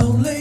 lonely. 0.00 0.37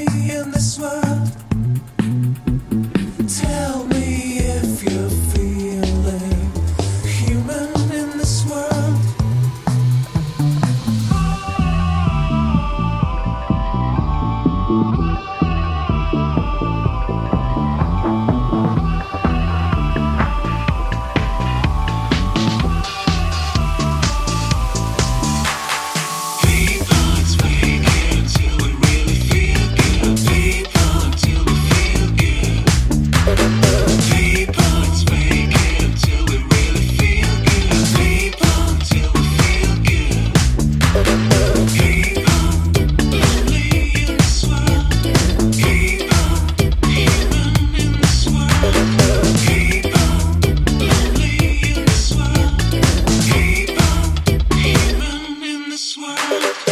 this 55.77 55.95
world. 55.95 56.66